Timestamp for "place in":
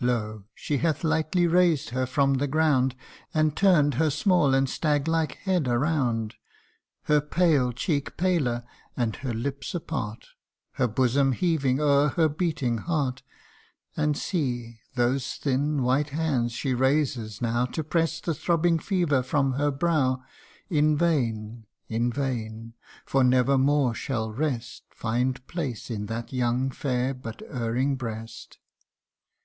25.46-26.06